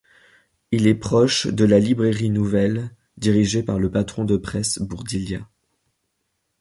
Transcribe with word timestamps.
Il 0.71 0.87
est 0.87 0.95
proche 0.95 1.45
de 1.45 1.63
La 1.63 1.77
Librairie 1.77 2.31
nouvelle, 2.31 2.89
dirigée 3.17 3.61
par 3.61 3.77
le 3.77 3.91
patron 3.91 4.25
de 4.25 4.35
presse 4.35 4.79
Bourdilliat. 4.79 5.47